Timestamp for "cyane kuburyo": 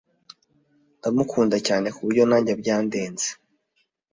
1.67-2.23